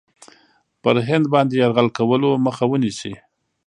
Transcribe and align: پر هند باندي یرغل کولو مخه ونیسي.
پر 0.81 0.95
هند 1.07 1.25
باندي 1.33 1.55
یرغل 1.61 1.87
کولو 1.97 2.29
مخه 2.45 2.65
ونیسي. 2.67 3.13